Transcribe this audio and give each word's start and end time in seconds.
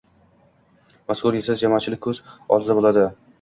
Mazkur 1.11 1.21
yo‘l 1.39 1.39
esa 1.41 1.57
jamoatchilikning 1.65 2.03
ko‘z 2.07 2.23
oldida 2.57 2.79
bo‘ladi. 2.81 3.07